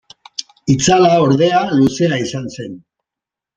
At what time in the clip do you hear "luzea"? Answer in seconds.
1.75-2.19